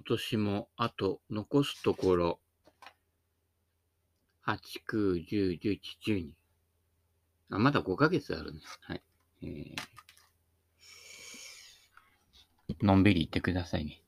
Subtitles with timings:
[0.00, 2.40] 今年もあと残すところ、
[4.46, 4.56] 8、
[4.90, 6.30] 9、10、11、12。
[7.50, 8.60] あ、まだ5ヶ月あるね。
[8.80, 9.02] はい。
[9.42, 14.00] えー、のんびり言ってくださいね。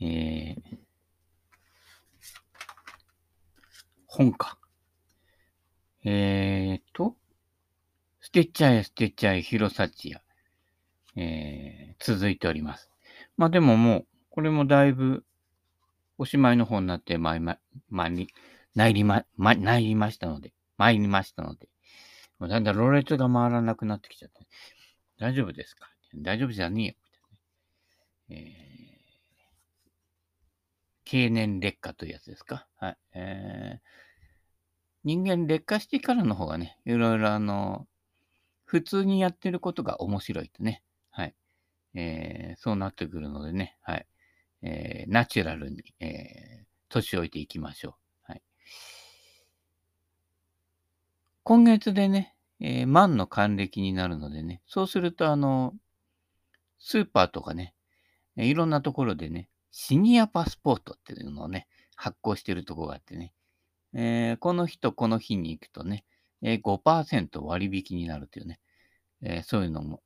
[0.00, 0.78] えー、
[4.06, 4.56] 本か。
[6.06, 7.16] えーと、
[8.22, 10.22] ステッチャーやステッチャーや広幸や、
[11.16, 12.88] えー、続いております。
[13.36, 15.24] まあでももう、これもだいぶ
[16.18, 17.56] おしまいの方になってまいま、
[17.88, 18.28] まいり、
[18.74, 21.70] なりま、ま、なりましたので、参りましたので、
[22.38, 24.46] だんだんロレットが回らなくなってきちゃって、
[25.18, 25.88] 大丈夫ですか？
[26.16, 26.94] 大丈夫じゃねえよ。
[28.28, 28.38] えー、
[31.06, 32.66] 経年劣化というやつですか？
[32.76, 32.96] はい。
[33.14, 33.78] えー、
[35.02, 37.86] 人間劣化してからの方がね、いろいろあの、
[38.66, 40.82] 普通にやってることが面白いとね。
[41.10, 41.34] はい。
[41.94, 43.78] えー、そうなってくるのでね。
[43.80, 44.06] はい。
[44.62, 47.96] えー、ナチュラルに、えー、年老いていきましょ
[48.28, 48.32] う。
[48.32, 48.42] はい。
[51.42, 55.74] 今月でね、えー、万の還暦になるのでね、そうすると、あの、
[56.78, 57.74] スーパーとかね、
[58.36, 63.32] いろんなところでね、シニアパスポートっていうのをね、発行してるところがあってね、
[63.94, 66.04] えー、この日とこの日に行くとね、
[66.42, 68.60] えー、5%割引になるというね、
[69.22, 70.02] えー、そういうのも、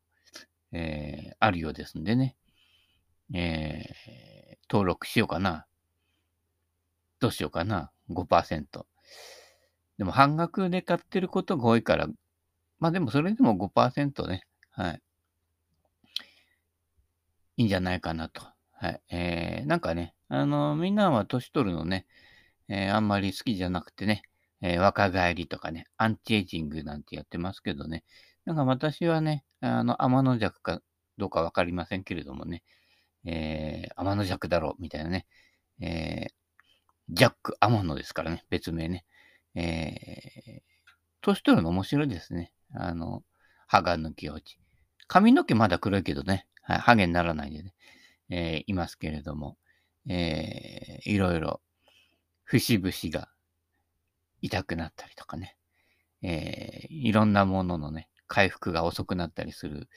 [0.73, 2.37] えー、あるようですんでね、
[3.33, 5.67] えー、登録しようかな。
[7.21, 7.93] どうしようかな。
[8.11, 8.87] 5%。
[9.99, 12.09] でも半額で買ってることが多いから、
[12.79, 14.43] まあでもそれでも5%ね。
[14.71, 15.03] はい。
[17.59, 18.43] いいんじゃないかなと。
[18.73, 19.03] はい。
[19.11, 22.07] えー、なんかね、あの、みんなは年取るのね、
[22.69, 24.23] えー、あんまり好きじゃなくてね、
[24.63, 28.05] えー、若返りとかね、アンチエイジングなんてやってますけどね、
[28.47, 30.81] なんか私はね、あの、天の弱か
[31.19, 32.63] どうかわかりませんけれどもね、
[33.25, 35.27] えー、天の弱だろう、みたいなね、
[35.81, 36.33] えー、
[37.11, 39.05] ジャック・天野ですからね、別名ね。
[39.55, 40.61] えー、
[41.21, 42.53] 年取るの面白いですね。
[42.75, 43.25] あの、
[43.67, 44.59] 歯が抜き落ち。
[45.07, 47.75] 髪の毛まだ黒いけどね、はい、ハゲにならないでね、
[48.29, 49.59] えー、いますけれども、
[50.09, 51.61] えー、いろいろ、
[52.45, 53.29] 節々が
[54.41, 55.57] 痛くなったりとかね、
[56.23, 59.89] えー、いろんなもののね、回復が遅くなったりする、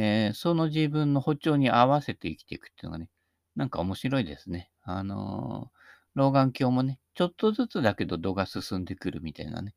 [0.00, 3.08] えー、その自分の歩調に合わせて生きていくっていうのがね、
[3.56, 4.70] なんか面白いですね。
[4.84, 5.78] あのー、
[6.14, 9.74] 老眼鏡もね、ちょっとずつだけど度が進んでくるみたいなね、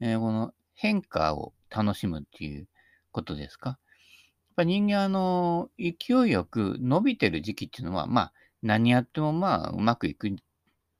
[0.00, 2.66] えー、この変化を楽しむっていう
[3.12, 3.70] ことですか？
[3.70, 3.78] やっ
[4.56, 10.32] ぱ人間、あの勢いよく伸びてる時期っていうのは、まあ、何やってもまあ、うまくいくっ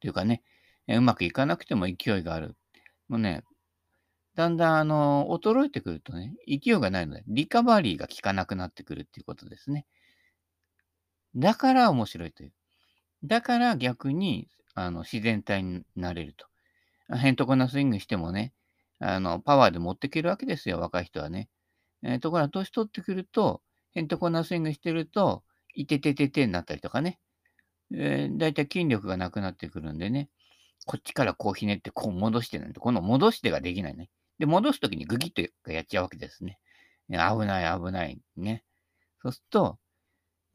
[0.00, 0.42] ていうかね、
[0.86, 2.54] えうまくいかなくても勢いがある。
[3.08, 3.42] もうね、
[4.34, 9.86] だんだん、あの、衰えてくるとね、勢いがないので、リカバリーが効かなくなってくるっていうことですね。
[11.36, 12.52] だから面白いという。
[13.24, 16.46] だから逆に、あの、自然体になれると。
[17.16, 18.54] へんとこなスイングしてもね、
[19.00, 21.48] あの、パワーで持っていけるわけですよ、若い人はね。
[22.02, 23.62] えー、ところが、年取ってくると、
[23.94, 25.44] へんとこなスイングしてると、
[25.74, 27.18] いててててになったりとかね。
[27.94, 30.30] えー、だいたい筋力がなくなってくるんでね、
[30.86, 34.08] こっちからこうひねってこう戻してなんて、この戻してができないね。
[34.42, 36.58] で、戻すときにグギッとやっちゃうわけですね。
[37.08, 38.64] 危ない危ないね。
[39.22, 39.78] そうすると、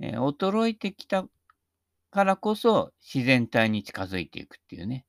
[0.02, 1.26] えー、衰えてきた
[2.12, 5.06] からこそ自然体に近づいていくっていうね。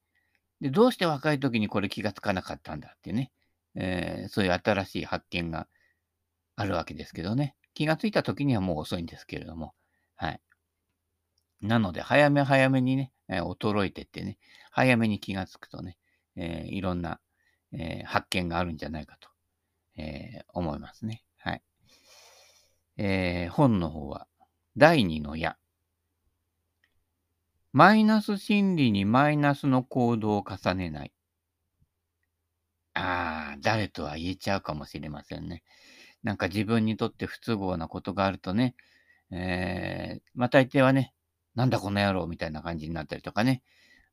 [0.60, 3.32] で、どうして若い時にこれ気がつかなかったんだっていうね。
[3.74, 5.66] えー、そういう新しい発見が
[6.54, 7.56] あるわけですけどね。
[7.74, 9.74] 気がついた時にはもう遅いんですけれども。
[10.14, 10.40] はい。
[11.62, 14.38] なので、早め早めにね、えー、衰えてってね、
[14.70, 15.98] 早めに気がつくとね、
[16.36, 17.18] えー、いろんな、
[17.72, 19.28] えー、発見があるんじゃないかと、
[19.96, 21.24] え思いますね。
[21.38, 21.62] はい。
[22.96, 24.26] え本の方は、
[24.76, 25.58] 第二の矢。
[27.72, 31.12] マイナス心理にマイナスの行動を重ねない。
[32.94, 35.62] ああ、誰とは言えちゃうかもしれませんね。
[36.22, 38.74] なんか自分にとって不都合なことがあるとね、
[39.30, 41.14] えー、まあ大抵はね、
[41.54, 43.62] なんだこの野郎みたいな感じになったりとかね。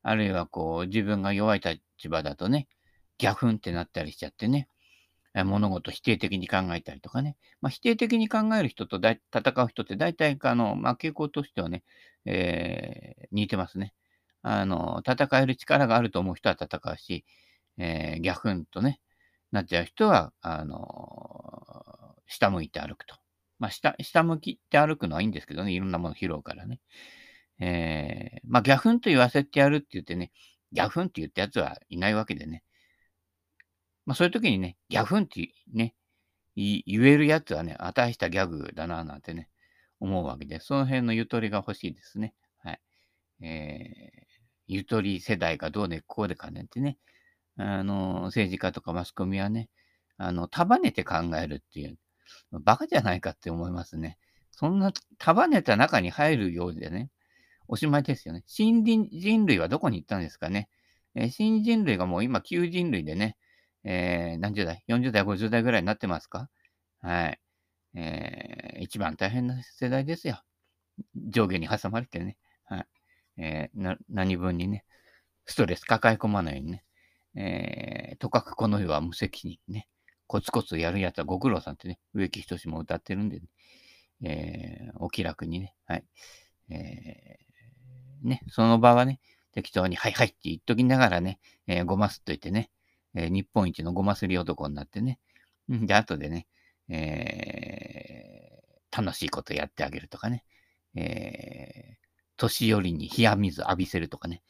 [0.02, 2.68] あるいはこう、自分が弱い立場だとね、
[3.18, 4.68] ギャフンってなったりしちゃってね。
[5.44, 7.36] 物事否定的に考えたりとかね。
[7.60, 11.84] まあ、否定的に考える人と戦う人って大体、あの、まあ、傾向としてはね、
[12.24, 13.92] えー、似てますね。
[14.42, 17.24] あの、戦える力があると思う人は戦うし、
[17.78, 19.00] えー、ギャフンとね、
[19.52, 23.16] なっちゃう人は、あの、下向いて歩くと。
[23.58, 26.80] まあ、下、下向きって歩くのはいいんですけどね、いろんなもの拾うからね。
[27.58, 30.32] えー、まあ、ギャフンと言わせてやるって言ってね、
[30.72, 32.62] ギャフンって言ったやつはいないわけでね。
[34.06, 35.94] まあ、そういう時にね、ギャフンってね、
[36.54, 39.50] 言えるやつはね、値したギャグだな、なんてね、
[40.00, 42.34] 思うわけで、その辺のゆとりが欲しいですね。
[42.58, 42.80] はい。
[43.42, 46.98] えー、ゆとり世代がどうでこうでかねってね、
[47.58, 49.68] あの、政治家とかマスコミはね、
[50.18, 51.98] あの、束ねて考えるっていう、
[52.52, 54.18] バカじゃないかって思いますね。
[54.50, 57.10] そんな束ねた中に入るようでね、
[57.68, 58.44] おしまいですよね。
[58.46, 60.68] 新人類はどこに行ったんですかね。
[61.14, 63.36] えー、新人類がもう今旧人類でね、
[63.88, 66.50] えー、何十代 ?40 代、50代ぐらいになってますか？
[67.00, 67.40] はい。
[67.94, 70.42] えー、一番大変な世代ですよ。
[71.14, 72.36] 上下に挟まれてね。
[72.64, 72.86] はい。
[73.38, 74.84] えー、な、何分にね、
[75.44, 76.84] ストレス抱え込まないようにね。
[77.36, 79.88] えー、とかくこの世は無責任ね。
[80.26, 83.46] コツコツやるやつはご苦労さんってね、植木仁も歌ってるんでね。
[84.24, 85.74] えー、お気楽にね。
[85.86, 86.04] はい。
[86.70, 89.20] えー、ね、その場はね、
[89.52, 91.38] 適当に、はいはいって言っときながらね、
[91.68, 92.70] えー、ごますっといてね、
[93.16, 95.18] えー、日本一のごますり男になってね。
[95.68, 96.46] で、後でね、
[96.88, 100.44] えー、楽しいことやってあげるとかね。
[100.94, 101.96] えー、
[102.36, 104.42] 年寄りに冷や水浴びせるとかね。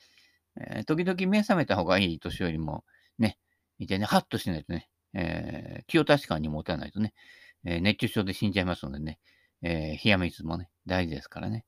[0.60, 2.84] えー、時々目覚めた方がいい年寄りも
[3.18, 3.38] ね、
[3.78, 7.14] いてね、ハッとしないとね、えー、気を確かに持たないとね、
[7.64, 9.18] えー、熱中症で死んじゃいますのでね、
[9.62, 11.64] えー、冷や水もね、大事ですからね。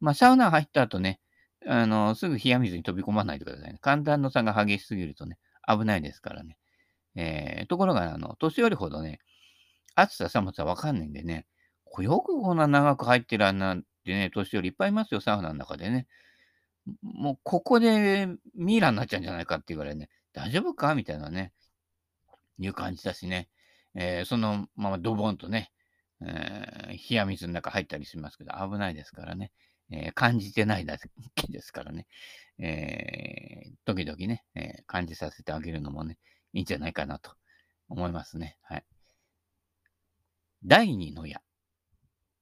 [0.00, 1.20] まあ、サウナ入った後ね、
[1.66, 3.78] あの、すぐ冷や水に飛び込まないでくださいね。
[3.80, 5.38] 寒暖の差が激しすぎるとね、
[5.76, 6.56] 危ないですからね。
[7.16, 9.20] えー、ところが、あの、年寄りほどね、
[9.94, 11.46] 暑さ寒さわかんないんでね、
[11.98, 16.06] よくこんな長く入ってるあんなってね、年寄りいっぱいいますよ、サウナの中でね。
[17.02, 21.52] もうここでミイラになっちゃうんじゃないかっていうぐらいね、大丈夫かみたいなね、
[22.58, 23.48] いう感じだしね、
[23.94, 25.72] えー、そのままドボンとね、
[26.22, 29.52] えー、冷や水の中入ったりしますけど、危ないですからね、
[29.90, 31.08] えー、感じてないだけ
[31.48, 32.06] ですからね、
[32.58, 36.18] えー、時々ね、え感じさせてあげるのもね、
[36.52, 37.32] いいんじゃないかなと
[37.88, 38.56] 思いますね。
[38.62, 38.84] はい。
[40.64, 41.40] 第二の矢。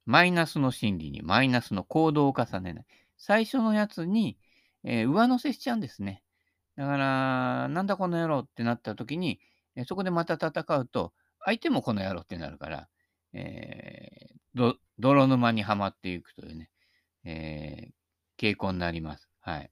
[0.04, 2.86] マイナスの心理にマイナスの行動を重ねない。
[3.16, 4.38] 最初のやつに、
[4.84, 6.22] えー、上乗せしちゃうんですね。
[6.76, 9.40] だから、なんだこの野郎ってなった時に、
[9.74, 11.12] え、そこでまた戦うと、
[11.44, 12.88] 相手もこの野郎ってなるから、
[13.32, 16.70] えー、泥沼にはまっていくというね、
[17.24, 17.88] え
[18.38, 19.28] 傾向になります。
[19.40, 19.70] はい。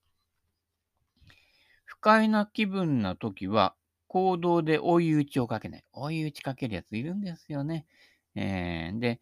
[1.84, 3.74] 不快な気分な時は、
[4.08, 5.84] 行動で追い打ちをかけない。
[5.92, 7.86] 追い打ちかけるやついるんですよね。
[8.34, 9.20] えー、で、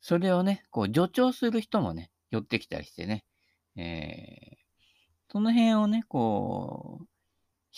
[0.00, 3.24] それをね、こう助長する人もね、寄ってきたりしてね、
[3.76, 7.06] えー、その辺をね、こう、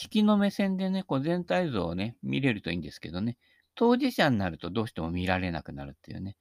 [0.01, 3.37] 引きの目線でね、こう全体像をね、見れるといいんですけどね、
[3.75, 6.37] 当事者になるとどうしても見られなくなるっていうね、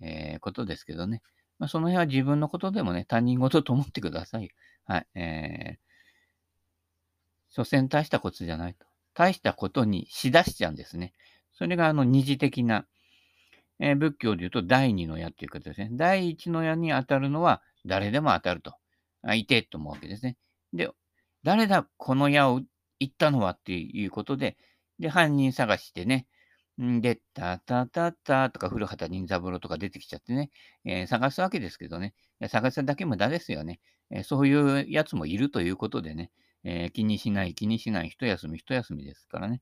[0.00, 1.22] えー、ことですけどね。
[1.58, 4.50] まあ、その辺は自分のことでもね、他人事と思ってください。
[4.84, 5.06] はい。
[5.14, 5.76] えー、
[7.50, 8.86] 所詮大したことじゃないと。
[9.14, 11.14] 大したことにしだしちゃうんですね。
[11.52, 12.86] それがあの二次的な、
[13.80, 15.90] えー、仏教で言うと第二の矢っていうことですね。
[15.92, 18.74] 第一の矢に当たるのは誰でも当たると。
[19.22, 20.36] あいてと思うわけですね。
[20.72, 20.88] で、
[21.42, 22.60] 誰だこの矢を
[23.00, 24.56] 言ったのはっていうことで、
[24.98, 26.26] で、犯人探してね、
[26.82, 30.50] んで、たたたたとか古畑任三郎とか出てきちゃってね、
[30.84, 32.14] えー、探すわけですけどね、
[32.48, 33.80] 探すだけ無駄ですよね、
[34.10, 36.30] えー、そういうやつもいるということでね、
[36.64, 39.60] えー、気にしない、気にしない、一休み、一休みですからね、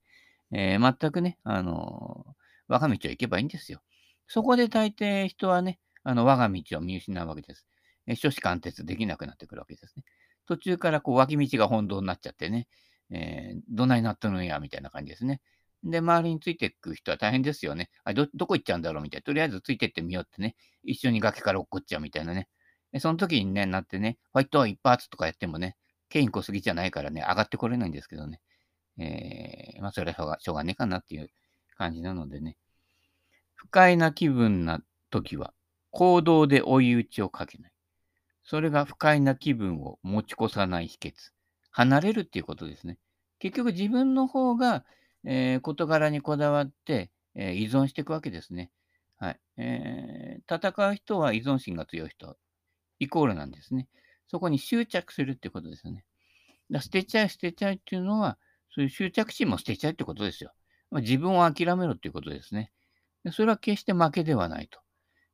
[0.53, 2.25] え全くね、あの
[2.69, 3.81] 我が道を行けばいいんですよ。
[4.29, 7.67] そこで大抵人はね、あの我が道を見失うわけです。
[8.07, 10.05] えー、諸子貫徹できなくなってくるわけですね。
[10.47, 12.69] 途中からこう脇道が本堂になっちゃってね、
[13.11, 15.41] え、どないなったのや、みたいな感じですね。
[15.91, 17.91] で、周りについていく人は大変ですよね。
[18.05, 19.23] あど、どこ行っちゃうんだろうみたいな。
[19.23, 20.57] とりあえずついてってみようってね。
[20.83, 22.49] 一緒に崖から落っこっちゃうみたいなね。
[22.93, 25.77] でその時にね、なってね、ホワイト一発とかやってもね、
[26.09, 28.41] ケイン小杉じゃないからね、上がってこれないんですけどね。
[28.99, 31.31] えー、まあ、それはしょうがしょうがねえかなっていう
[31.77, 32.57] 感じなのでね。
[33.55, 35.53] 不快な気分な時は、
[35.91, 37.73] 行動で追い打ちをかけない。
[38.45, 41.13] それが不快な気分を持ち越さない秘訣。
[41.71, 42.99] 離れるっていうことですね。
[43.39, 44.85] 結局自分の方が、
[45.27, 48.71] えー、事柄にこだわって、えー、依存していくわけですね。
[49.19, 49.41] はい。
[49.59, 52.39] えー、戦う人は依存心が強い人、
[53.01, 53.89] イコールなんですね。
[54.29, 56.05] そこに執着するってことですよね。
[56.71, 58.39] だ捨てちゃい捨てちゃいっていうのは、
[58.75, 60.53] そういう執着心も捨てちゃいってことですよ。
[60.91, 62.73] まあ、自分を諦めろっていうことですね。
[63.33, 64.79] それは決して負けではないと。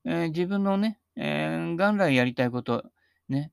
[0.04, 2.84] えー、自分のね、えー、元来やりたいこと、
[3.28, 3.52] ね、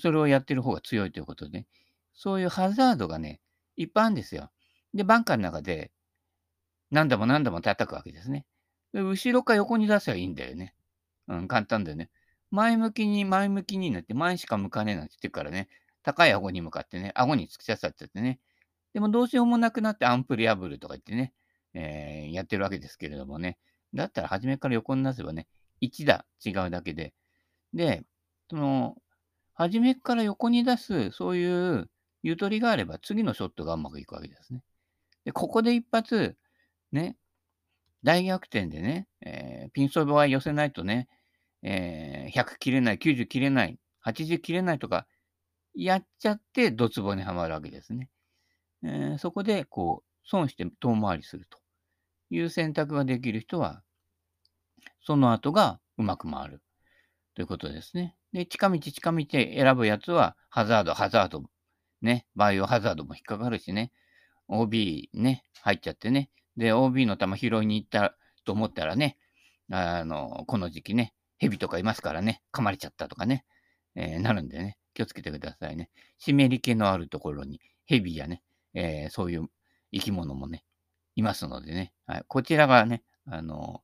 [0.00, 1.66] それをやってる方が強いということで、
[2.14, 3.40] そういうハザードがね、
[3.76, 4.50] いっぱいあるんですよ。
[4.96, 5.92] で、バンカーの中で
[6.90, 8.46] 何度も何度も叩くわけですね。
[8.92, 10.74] で後ろか横に出せばいいんだよね。
[11.28, 12.10] うん、簡単だよね。
[12.50, 15.68] 前向きに前向きになって前しか向かねえなんて言ってからね、
[16.02, 18.40] 高い顎に向かってね、顎に突き刺さっちゃってね。
[18.94, 21.34] でもどうしようもなくなってアンプリアブルとか言ってね、
[21.74, 23.58] えー、やってるわけですけれどもね。
[23.94, 25.48] だったら初めから横に出せばね、
[25.82, 27.12] 1打違うだけで。
[27.74, 28.04] で、
[28.48, 28.96] その、
[29.54, 31.90] 初めから横に出す、そういう
[32.22, 34.62] ゆとりがあれば、次のショットがうまくいくわけですね。
[35.26, 36.36] で、ここで一発、
[36.92, 37.16] ね、
[38.04, 41.08] 大逆転でね、えー、ピンそばは寄せないとね、
[41.62, 45.08] えー、100切れない、90切れない、80切れないとか、
[45.74, 48.08] やっちゃって、ドツボにはまるわけですね。
[48.84, 51.58] えー、そこで、こう、損して遠回りすると
[52.30, 53.82] いう選択ができる人は、
[55.02, 56.62] その後がうまく回る
[57.34, 58.14] ということですね。
[58.32, 61.42] で、近道近道選ぶやつは、ハザード、ハザード、
[62.00, 63.90] ね、バイオハザードも引っかかるしね、
[64.48, 69.18] OB ね、入っちゃってね、で、OB の球拾いに行ったと思ったらね、
[69.70, 73.44] あの、この時期ね、蛇とかいますからね、噛まれちゃったとかね、
[73.94, 75.90] えー、なるんでね、気をつけてくださいね。
[76.18, 78.42] 湿り気のあるところに、蛇やね、
[78.74, 79.48] えー、そういう
[79.92, 80.64] 生き物もね、
[81.16, 83.82] いますのでね、はい、こちらがね、あの、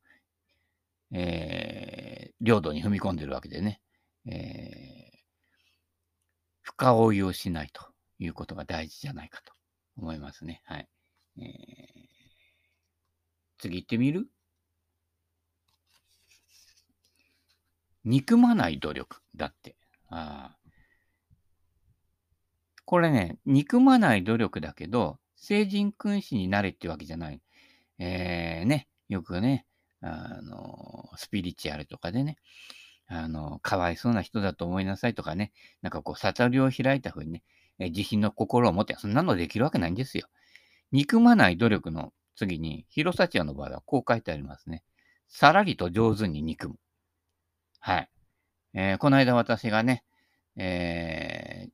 [1.12, 3.81] えー、領土に踏み込んでるわけでね、
[4.26, 5.19] えー、
[6.62, 7.83] 深追いをしないと
[8.19, 9.52] いうことが大事じゃないかと。
[9.97, 10.63] 思いますね。
[10.65, 10.89] はい。
[11.39, 11.45] えー、
[13.59, 14.29] 次行ってみる？
[18.05, 19.77] 憎まない努力だって。
[20.09, 20.57] あ
[22.85, 27.41] これね、憎まない努力だけど、成人君子になれってわけじゃない。
[27.99, 29.67] えー、ね、よくね、
[30.01, 32.37] あの、スピリチュアルとかでね、
[33.07, 37.43] あの、かわいそうな人だと思いなさいとかね、なんかこう、悟りを開いた風にね、
[37.83, 40.29] え慈悲の心を持って、そんなのできるわけないんですよ。
[40.93, 44.85] 憎まない努力の次に、広サチアの場合はこう書いてありますね。
[45.29, 46.77] さらりと上手に憎む。
[47.81, 48.11] はい。
[48.75, 50.05] えー、この間私がね、
[50.57, 51.71] えー、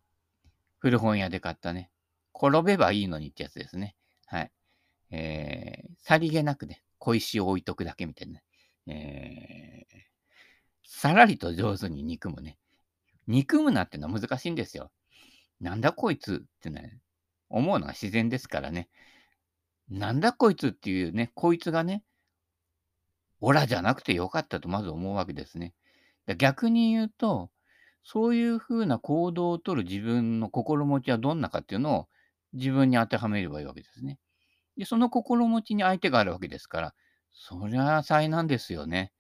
[0.79, 1.91] 古本屋で買ったね、
[2.35, 3.95] 転べばいいのにってやつですね。
[4.27, 4.53] はい。
[5.11, 8.41] えー、さりげなくね、小石を置いとくだけみたいな。
[8.87, 9.99] ねえー、
[10.85, 12.59] さらりと上手に憎むね。
[13.27, 14.91] 憎むなってのは難しいんですよ。
[15.61, 16.99] なんだこいつってね、
[17.49, 18.89] 思うのが自然ですからね。
[19.89, 22.05] なんだこいつっていうね、こいつがね、
[23.41, 25.75] オラじゃなくてよかったとまず思うわけですね。
[26.37, 27.51] 逆に言うと、
[28.05, 32.09] そういうふうな行動をとる自分の心持ちはどんなかっていうのを
[32.53, 34.19] 自分に当てはめればいいわけですね。
[34.77, 36.95] で、その心持ちに相手があるわけですから、
[37.33, 39.13] そりゃ災難ですよね。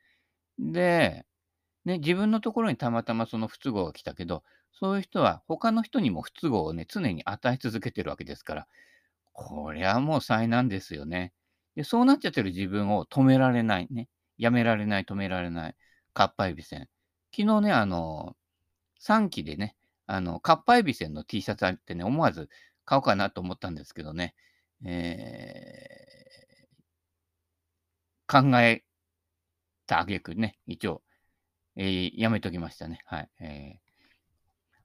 [0.58, 1.26] で、
[1.84, 8.66] ね、自分のところにたまたまその不都合が来たけど、そういう人は他の人にも不都合をね、常に与え続けてるわけですから、
[9.32, 11.32] こりゃもう災難ですよね。
[11.76, 14.08] で、そうなっちゃってる自分を止められないね。
[14.36, 15.76] やめられない、止められない。
[16.14, 16.88] かっぱえびせん。
[17.34, 18.36] 昨日ね、あの、
[19.00, 22.48] 3期でね、あの、かっぱえびせんの T シャツあってね、思わず
[22.84, 24.34] 買おうかなと思ったんですけどね、
[24.84, 28.84] えー、考え
[29.86, 31.02] たあげくね、一応、
[31.76, 33.00] えー、やめときましたね。
[33.04, 33.30] はい。
[33.40, 33.87] えー、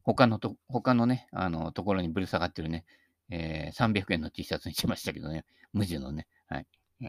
[0.03, 2.85] 他のと、他のね、あの、ところにぶる下がってるね、
[3.29, 6.67] えー、300円の T シャツにしましたけどね、 無地のね、はい。
[7.01, 7.05] え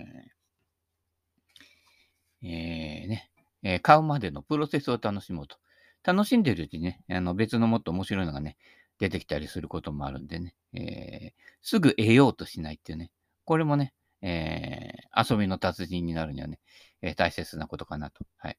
[2.43, 3.31] ー、えー、ね、
[3.63, 5.59] えー、買うまでのプロセスを楽しもうと。
[6.03, 8.57] 楽しんでるうちにね、あの別のもっと面白いのがね、
[8.99, 11.33] 出てきたりすることもあるんでね、えー、
[11.63, 13.11] すぐ得ようとしないっていうね、
[13.45, 16.61] これもね、えー、遊びの達人になるにはね、
[17.03, 18.25] えー、大切なことかなと。
[18.37, 18.59] はい。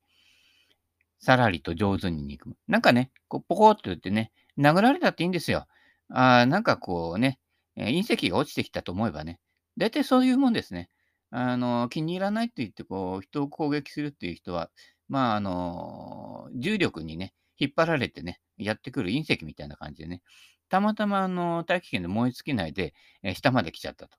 [1.20, 2.58] さらりと上手に憎む。
[2.68, 5.68] なんかね、こうポコッと言ってね、殴られたっていいんですよ。
[6.10, 7.40] あなんかこうね、
[7.78, 9.40] 隕石が落ちてきたと思えばね、
[9.78, 10.90] 大体そういうもんですね。
[11.32, 14.70] あの、気に入らないって言って、こう、人を攻撃するっていう人は、
[15.10, 20.22] まあ、あの、重力にね、引っ張られてね、やってくる隕石みたいな感じでね、
[20.70, 24.18] たまたま、あの、大気圏で燃え尽きないで、えー、下まで来ちゃったと。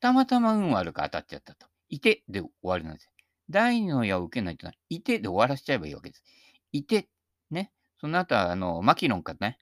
[0.00, 1.66] たまたま運悪く当たっちゃったと。
[1.88, 3.10] いてで終わりなんです。
[3.52, 6.24] 第二の矢を受けないというのは、いてで終わらせちゃえばいいわけです。
[6.72, 7.08] いて、
[7.50, 7.70] ね。
[8.00, 9.58] その後は、あの、マキロンかね、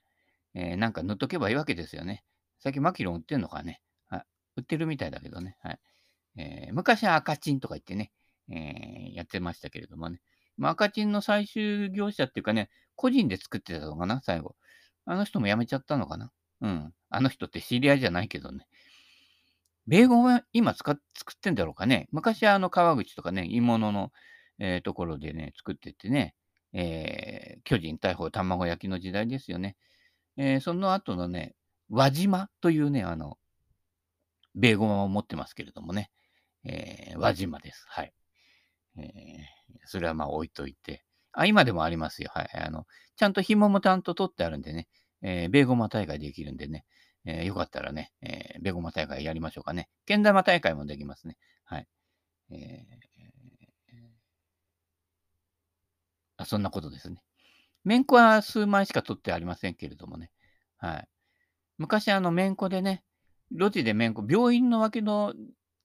[0.55, 2.23] えー、なんか塗っとけばいいわけですよね。
[2.59, 3.81] 最近マキロン売ってんのかね。
[4.07, 4.25] はい。
[4.57, 5.57] 売ってるみたいだけどね。
[5.61, 5.79] はい。
[6.37, 8.11] えー、昔は赤チンとか言ってね、
[8.49, 10.21] えー、やってましたけれどもね。
[10.57, 14.55] まあ、赤チンの最終業者っていうかね、個人で作ってたのかな、最後。
[15.05, 16.31] あの人も辞めちゃったのかな。
[16.61, 16.93] うん。
[17.09, 18.67] あの人って知り合いじゃないけどね。
[19.87, 22.07] 米語は今使っ作ってんだろうかね。
[22.11, 24.11] 昔はあの川口とかね、鋳物の、
[24.59, 26.35] えー、ところでね、作っててね、
[26.73, 29.75] えー、巨人大砲卵焼きの時代ですよね。
[30.37, 31.55] えー、その後のね、
[31.89, 33.37] 輪島というね、あの、
[34.55, 36.11] 米語を持ってますけれどもね。
[36.63, 37.85] えー、輪島です。
[37.87, 38.13] はい。
[38.97, 39.03] えー、
[39.85, 41.03] それはまあ置いといて。
[41.33, 42.29] あ、今でもありますよ。
[42.33, 42.49] はい。
[42.53, 42.85] あの、
[43.15, 44.87] ちゃんと紐もちゃんと取ってあるんでね、
[45.21, 46.85] えー、ベーゴマ大会できるんでね、
[47.25, 49.89] えー、よかったらね、えー、ベーゴマ大会やりましょうかね。
[50.05, 51.37] けん玉大会もできますね。
[51.65, 51.87] はい。
[52.51, 53.01] えー、
[56.37, 57.23] あそんなことですね。
[57.83, 60.31] めんこは数枚しか取ってありませんけれどもね。
[60.77, 61.07] はい。
[61.77, 63.03] 昔、あの、めんこでね、
[63.51, 65.33] 路地でめんこ、病院の脇の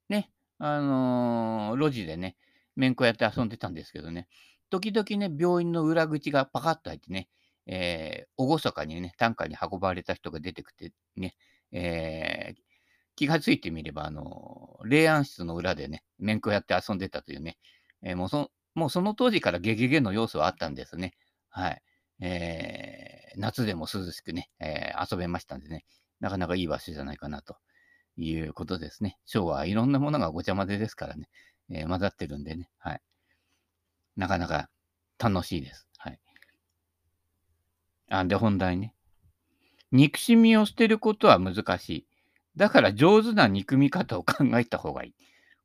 [0.08, 2.36] ね、あのー路地でね、
[2.76, 4.28] めんこやって遊んでたんですけどね、
[4.70, 7.28] 時々ね、病院の裏口がパカッと開いてね、
[7.66, 11.34] えー、厳かにね、担架に運ばれた人が出てきてね、
[11.72, 12.66] えー
[13.16, 17.56] 気がついてみれば、あの、霊安室の裏でね、めんこやって遊んでたというね、
[18.02, 21.14] えーもうそもうその当時からゲゲゲの要素はあったんですね。
[21.48, 21.82] はい。
[22.20, 25.84] えー夏でも涼しくね、えー遊べましたんでね、
[26.20, 27.56] なかなかいい場所じゃないかなと
[28.16, 29.18] いうことですね。
[29.26, 31.28] 昭和はいろんなものがごちゃ混ぜですからね、
[31.70, 33.00] えー混ざってるんでね、はい。
[34.16, 34.68] なかなか
[35.18, 35.88] 楽しいです。
[35.98, 36.20] はい。
[38.08, 38.94] あ、で、本題ね。
[39.92, 42.06] 憎しみを捨てることは難しい。
[42.56, 45.14] だから上手な憎み方を考えた方がいい。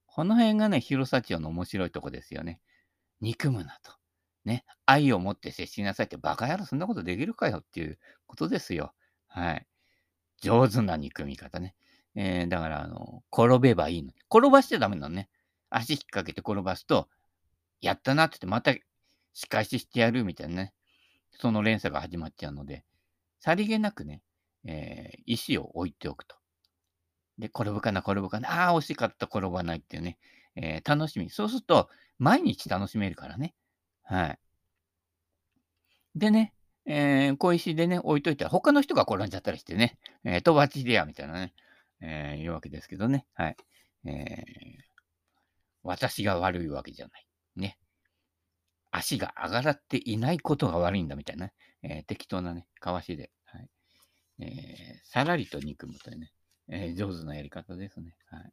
[0.05, 2.60] この辺がね、広サチオの面白いとこですよね。
[3.21, 3.93] 憎むなと。
[4.45, 4.65] ね。
[4.86, 8.93] 愛を持って接しなさいって、バカ野郎そんなことできるかよっていうことですよ。
[9.27, 9.65] はい。
[10.41, 11.75] 上手な憎み方ね。
[12.15, 14.12] えー、だから、あの、転べばいいの。
[14.29, 15.29] 転ばしちゃダメなのね。
[15.69, 17.07] 足引っ掛けて転ばすと、
[17.79, 18.74] やったなって言って、また
[19.33, 20.74] 仕返ししてやるみたいなね。
[21.41, 22.86] その連鎖が始まっちゃうので、
[23.39, 24.21] さりげなくね、
[24.63, 26.36] えー、石を置いておくと。
[27.39, 28.67] で、転ぶかな、転ぶかな。
[28.67, 30.19] ああ、惜しかった、転ばないっていうね。
[30.55, 31.31] えー、楽しみ。
[31.31, 33.55] そうすると、毎日楽しめるからね。
[34.03, 34.39] はい。
[36.13, 36.53] でね、
[36.86, 41.53] えー、小石でね、置いといたら、他の人が転んじゃったりしてね、えー、とばちでや、みたいなね、
[42.01, 43.25] えー、いうわけですけどね。
[43.33, 43.57] はい。
[44.05, 44.43] えー、
[45.81, 47.25] 私が悪いわけじゃない。
[47.55, 47.79] ね。
[48.91, 51.50] 足が上がっていないことが悪いんだみたいな、
[51.81, 53.69] えー、適当なね、かわしで、はい
[54.39, 56.31] えー、さらりと憎むというね、
[56.69, 58.13] えー、上手なやり方ですね。
[58.29, 58.51] はい。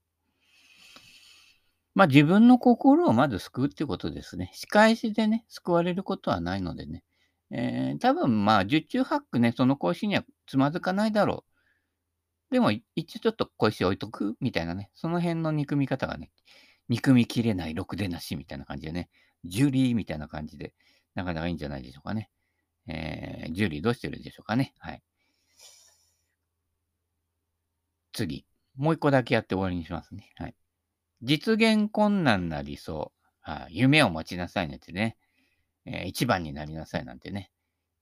[1.94, 4.50] まあ自分の心をまず救うっていうことですね。
[4.54, 7.02] 仕返しでね、救われることはないのでね。
[7.50, 11.44] えー、多分まあ十中八九ね、その講師にはつまずかないだろ
[12.50, 12.54] う。
[12.54, 16.30] でも一応ちょっと小石置いとくみたいなね、その辺の憎み方がね、
[16.88, 19.10] 憎みきれないろくでなしみたいな感じでね、
[19.44, 20.74] ジュリーみたいな感じで、
[21.14, 22.30] なかなかいいんじゃないでしょうかね。
[22.86, 24.74] えー、ジュリーどうしてるでしょうかね。
[24.78, 25.02] はい。
[28.12, 28.46] 次。
[28.76, 30.30] もう一個だけやって終わりにしますね。
[30.36, 30.54] はい。
[31.22, 33.12] 実現困難な理想。
[33.42, 35.16] あ夢を持ちなさいねってね。
[35.84, 37.50] えー、一番になりなさいなんてね。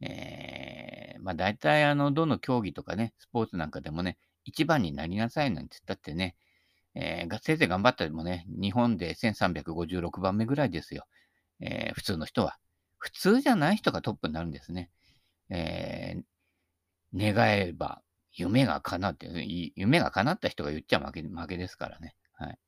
[0.01, 6.37] えー、まあ大体あの、どの競技とかね、スポーツなんかでもね、一番になりなさいなんて言ったってね、
[6.99, 11.07] えー、せいぜい頑張ったりもね、日本で1356番目ぐらいですよ。
[11.61, 12.57] えー、普通の人は。
[12.97, 14.91] 普通じゃない人がトップになるんですね。
[15.51, 18.01] えー、願えば
[18.33, 19.29] 夢が叶って、
[19.77, 22.17] 夢が叶った人が言っちゃ負け負けですからね。
[22.33, 22.59] はい。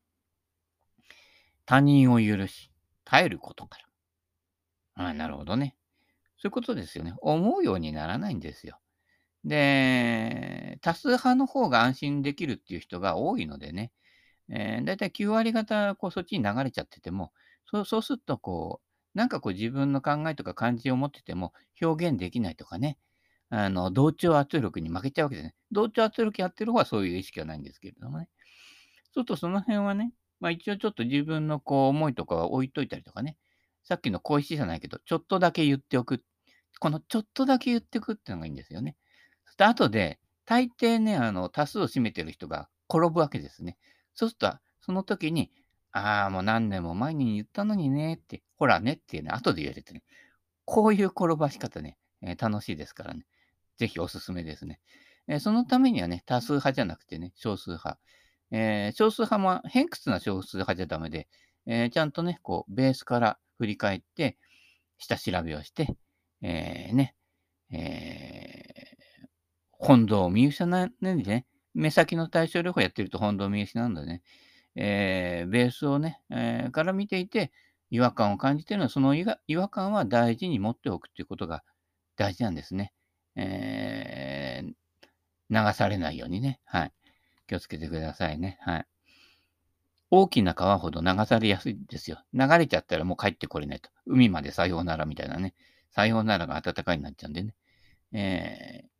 [1.64, 2.71] 他人を許し、
[3.05, 3.79] 耐えることか
[4.97, 5.07] ら。
[5.07, 5.75] あ、なるほどね。
[6.37, 7.14] そういうことですよね。
[7.23, 8.79] 思うようにならないんですよ。
[9.45, 13.93] で、多数派の方が安心できるっていう人が多いのでね、
[14.51, 17.33] えー、だいたい9割方こうそっちに流れちゃってても、
[17.71, 18.81] そうそうするとこ
[19.15, 22.99] う、なんかこう自分の考えとか感じを持ってても表現できないとかね、
[23.51, 25.55] あの、同調圧力に負けちゃうわけですね。
[25.73, 28.29] 同調圧力やってる方はそういう意識はないんですけれどもね。
[29.05, 33.37] そうするとその辺はね、まあ一応ちょっと自分のこう思いとかは置いといたりとかね、
[33.85, 36.23] さっきの小石じゃないけど、ちょっとだけ言っておく。
[36.81, 38.97] このちょっとだけ言っておくっていうのがいいんですよね。
[39.47, 43.77] そして後で、大抵ね、あの、多数を占めてる人が転ぶわけですね。
[44.19, 45.53] そうすると、その時に、
[45.93, 50.03] ああ、もう何年も前に言ったのにねって、ほらねっていうね、後で言われてね、
[50.65, 53.27] こういう転ばし方ね、えー、楽しいですからね、
[53.77, 54.81] ぜひおすすめですね。
[55.29, 58.01] えー、そのためにはね、多数派じゃなくてね、少数派。
[58.51, 61.29] えー、少数派も偏屈な少数派じゃダメで、
[61.67, 64.37] えちゃんとね、こう、ベースから振り返って、
[64.97, 65.97] 下調べをして、
[66.43, 67.15] えね、
[67.71, 68.69] えー
[69.79, 71.47] 本堂を見失わないでね、
[71.79, 74.23] 目先の対症療法やってると本堂見失うんでね、
[74.75, 77.53] えー、ベースをね、えー、から見ていて、
[77.91, 81.62] 違和感を感じているのは、その違和感は大事に持っておくということが
[82.17, 82.93] 大事なんですね。
[83.37, 86.61] えー、流されないようにね。
[86.64, 86.93] はい。
[87.47, 88.59] 気をつけてくださいね。
[88.62, 88.87] はい。
[90.11, 92.25] 大きな川ほど流されやすいですよ。
[92.35, 93.88] 流れちゃったらもう帰ってこれないと。
[94.05, 95.55] 海までさようならみたいなね。
[95.91, 97.55] さようならが暖かいになっちゃうんでね。
[98.12, 98.98] えー、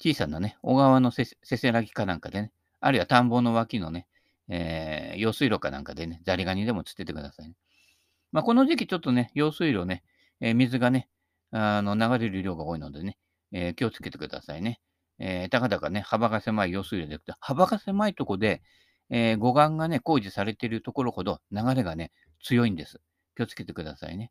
[0.00, 4.06] 小さなね、小川のせせらぎかなんかでね、あるいは田んぼの脇のね、
[4.48, 7.54] えー、用水路かなんかでね、ザリガニでも釣っててくださいね。
[8.32, 10.04] まあ、この時期ちょっとね、用水路ね、
[10.40, 11.08] えー、水がね、
[11.50, 13.18] あの流れる量が多いのでね、
[13.52, 14.80] えー、気をつけてくださいね。
[15.18, 18.62] えー、たかだかね、幅が狭い用水路でなくて、幅が狭いとこで、
[19.10, 23.00] えー、護岸がね、工事されているところほど流れがね、強いんです。
[23.36, 24.30] 気をつけてくださいね。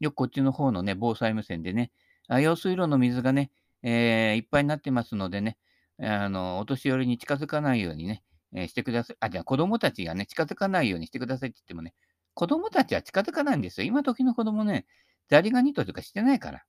[0.00, 1.90] よくこっちの方のね、防災無線でね、
[2.28, 3.50] あ用水路の水がね、
[3.84, 5.58] えーいっぱいになってますのでね、
[6.00, 9.16] あの、お年寄りに近づかないようにね、えーしてください。
[9.20, 11.94] あ、じゃあ子供たちがね、近づかないようにしてくださいって言ってもね、
[12.34, 13.86] 子供たちは近づかないんですよ。
[13.86, 14.86] 今時の子供ね、
[15.28, 16.64] ザリガニとかしてないから。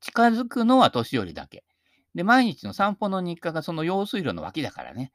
[0.00, 1.64] 近づくのは年寄りだけ。
[2.14, 5.12] で、毎日の散歩の日課がその用水路の脇だからね、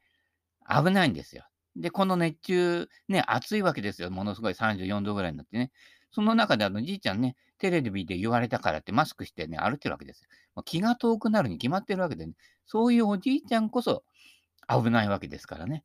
[0.69, 1.45] 危ないんですよ。
[1.75, 4.11] で、この熱中、ね、暑いわけですよ。
[4.11, 5.71] ものすごい34度ぐらいになってね。
[6.11, 10.29] その中であのじいちゃんね、テレビで言われたからってマスクしてね、歩いてるわけですよ。
[10.59, 12.33] まあ気が遠くなるに決まってるわけでね、
[12.65, 14.03] そういうおじいちゃんこそ
[14.67, 15.83] 危ないわけですからね。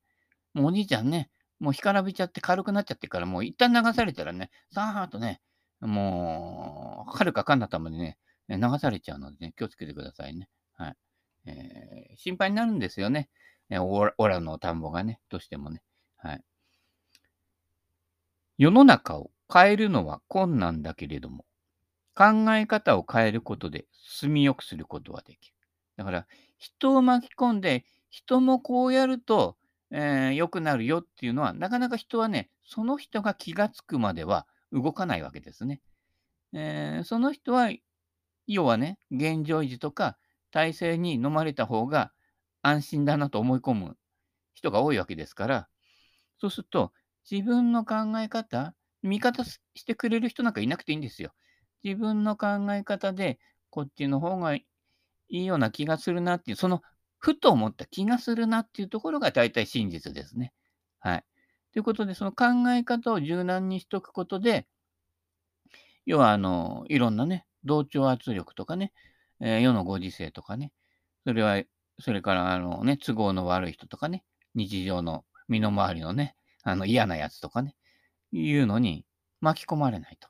[0.52, 5.40] もうおじいちゃんね、もう干からびちゃって軽くなっちゃってから、もう一旦流されたらね、さーっとね、
[5.80, 10.48] もう、はるか彼方までね、流されちゃうのでね、気をつけてくださいね。
[10.74, 10.96] はい。
[11.46, 13.28] えー心配になるんですよね。
[13.70, 15.82] えーオラの田んぼがね、どうしてもね。
[16.16, 16.44] はい。
[18.58, 21.44] 世の中を変えるのは困難だけれども、
[22.14, 25.56] 考え方を変えることで住みよくすることはできる。
[25.96, 26.26] だから、
[26.58, 29.56] 人を巻き込んで、人もこうやると、
[29.90, 35.80] えー良くなるよっていうのは、なかなか人はね、その人が気がつくまでは動かないわけですね。
[36.54, 37.70] えーその人は、
[38.46, 40.18] 要はね、現状維持とか
[40.50, 42.12] 体制に飲まれた方が
[42.62, 43.96] 安心だなと思い込む
[44.54, 45.68] 人が多いわけですから、
[46.38, 46.92] そうすると、
[47.30, 51.32] 自分の考え方、味方してくれる人なんかいなくていいんですよ。
[51.84, 53.38] 自分の考え方で、
[53.70, 54.64] こっちの方がい
[55.28, 56.82] いような気がするなっていう、その
[57.18, 60.52] ふと思った気がするなっていうところが大体真実ですね。
[60.98, 61.24] はい。
[61.72, 64.66] ということで、その考え方を柔軟にしとくことで、
[66.06, 68.92] 要は、あの、いろんなね、同調圧力とかね、
[69.40, 70.72] えー世のご時世とかね、
[71.26, 71.62] それは、
[71.98, 77.74] それから、あのね、都合の悪い人とかね、日常の身の回りのね、あの嫌なやつとかね、
[78.32, 79.04] いうのに
[79.40, 80.28] 巻き込まれないと。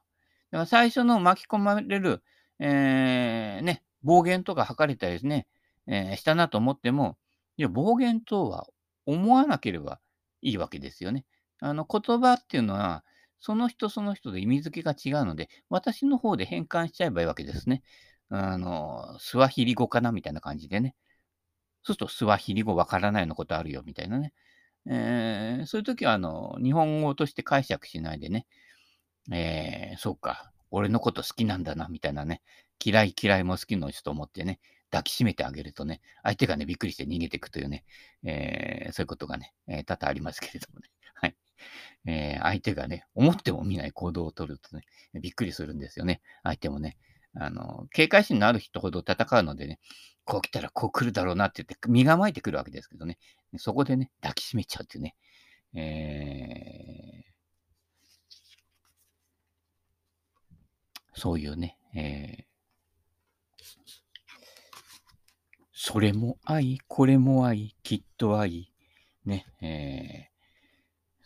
[0.55, 2.23] だから最初の巻き込まれる、
[2.61, 5.49] えーね、暴言とか吐かれたりですね、
[5.89, 7.19] えーしたなと思っても、
[7.57, 8.69] いや、暴言とは
[9.05, 9.99] 思わなければ
[10.43, 11.25] いいわけですよね。
[11.59, 13.05] あの、言葉っていうのは、
[13.41, 17.83] その人その人で意味付けが違うので、私の方で変換しちゃえばいいわけですね。
[18.29, 20.95] あの、スワヒリ語かなみたいな感じでね。
[21.83, 24.33] そうすると、スワヒリ語わからないようなことあるよ、みたいなね。
[24.87, 28.47] えーそういう時は、あの、日本語として解釈しないでね、
[29.33, 32.43] えーそうか、俺のこと好きなんだな、みたいなね、
[32.85, 34.61] 嫌い嫌いも好きの人と思ってね、
[34.91, 37.85] 抱きしめてあげるとね、相手がね、びっくりして逃げていくというね、
[38.25, 40.89] えーそういうことがね、えー多々ありますけれどもね。
[41.15, 41.37] はい。
[42.07, 44.85] えー相手がね、思っても見ない行動を取るとね、
[45.21, 46.21] びっくりするんですよね。
[46.43, 46.97] 相手もね。
[47.37, 49.81] あの、警戒心のある人ほど戦うのでね、
[50.25, 53.19] こう来たらこう来るだろうなって言って、身構えてくるわけですけどね。
[53.59, 55.17] そこでね、抱きしめちゃうっていうね。
[55.75, 57.34] えー
[61.15, 62.45] そういうね、えー
[65.77, 68.73] それも愛、これも愛、きっと愛、
[69.27, 70.35] ね、えー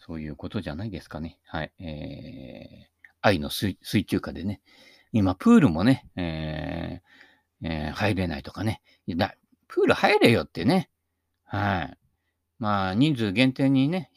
[0.05, 1.39] そういうことじゃないですかね。
[1.45, 1.73] はい。
[1.79, 4.61] えー愛の水中下でね、
[5.13, 8.81] 今、プールもね、えーえー入れないとかね。
[9.09, 9.37] だ
[9.69, 10.91] プール入れよってね。
[11.45, 11.99] はい。
[12.59, 14.11] まあ、人数限定にね、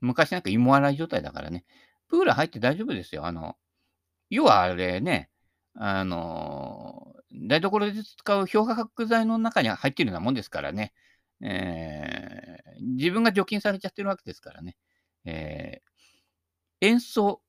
[0.00, 1.64] 昔なんか芋洗い状態だからね、
[2.08, 3.24] プール入って大丈夫ですよ。
[3.24, 3.56] あの、
[4.30, 5.30] 要はあれね、
[5.74, 10.92] あの、台所で使う漂白剤の中に入っているようなもんですからね。
[11.42, 14.76] えー自分が除菌されちゃってるわけですからね。
[15.24, 15.90] えー
[16.80, 17.42] 塩素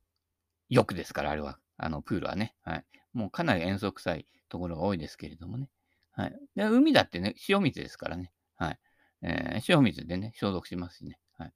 [0.69, 1.59] 浴ですから、あれは。
[1.77, 2.55] あの、プールはね。
[2.63, 2.85] はい。
[3.13, 5.69] もうかなり塩素臭いところが多いですけれどもね。
[6.11, 6.35] はい。
[6.55, 8.31] で海だってね、塩水ですからね。
[8.57, 8.79] はい。
[9.23, 11.19] えー塩水でね、消毒しますしね。
[11.37, 11.53] はい。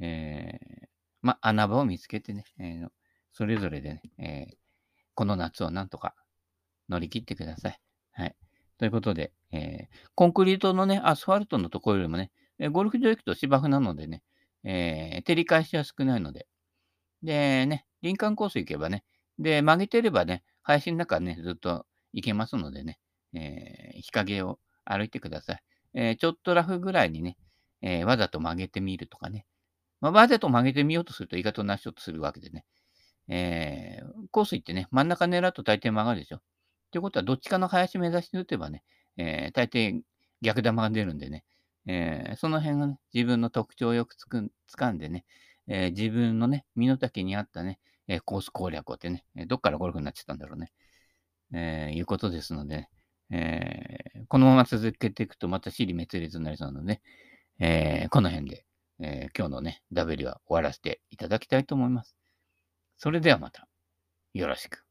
[0.00, 0.88] えー
[1.22, 2.88] ま、穴場を見つけてね、えー
[3.32, 4.56] それぞれでね、えー
[5.14, 6.14] この夏をなんとか
[6.88, 7.80] 乗り切ってください。
[8.12, 8.36] はい。
[8.78, 14.22] ということで、えーコンクリートのね、アスファルトのところよりもね、えゴルフ場行くと芝生なのでね、
[14.64, 16.46] えー照り返しは少ないので、
[17.22, 19.04] でね、林間コース行けばね、
[19.38, 22.98] で、曲げてればね、林の中ね、ずっと行けますのでね、
[23.34, 25.62] え日陰を歩いてください。
[25.94, 27.36] えちょっとラフぐらいにね、
[27.82, 29.46] えわざと曲げてみるとかね。
[30.00, 32.64] まあ、わざと曲げてみようとすると意外となしようとするわけでね。
[33.28, 36.40] えーコース行ってね、真ん中狙うと大抵曲がるでしょ。
[36.90, 38.82] ということは、どっちかの林目指して打てばね、
[39.16, 40.00] えー大抵
[40.42, 41.44] 逆球が出るんでね、
[41.86, 45.24] えーその辺がね、自分の特徴をよくつく掴んでね、
[45.68, 50.72] えー自分のね、身の丈に合ったね、えーコース攻略をってね、えどっからゴルフになっちゃったんだろうね。
[51.52, 52.88] えーいうことですので、
[53.30, 57.02] えーこのまま続けていくとまた尻滅裂になりそうなので、
[57.60, 58.66] えーこの辺で、
[59.00, 62.21] えー今日のね、W は終わらせていただきたいと思います。
[63.02, 63.66] それではまた、
[64.32, 64.84] よろしく。